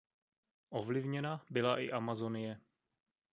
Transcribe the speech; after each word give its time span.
Ovlivněna 0.69 1.45
byla 1.49 1.79
i 1.79 1.91
Amazonie. 1.91 2.59